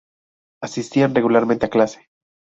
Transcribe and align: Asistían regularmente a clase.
Asistían 0.67 1.13
regularmente 1.13 1.67
a 1.67 1.69
clase. 1.69 2.09